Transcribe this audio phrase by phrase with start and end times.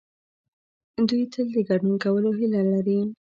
[1.09, 2.99] دوی تل د ګډون کولو هيله لري.